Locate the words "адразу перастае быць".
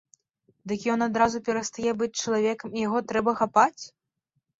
1.07-2.09